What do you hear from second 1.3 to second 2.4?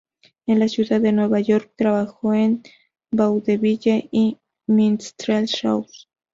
York, trabajó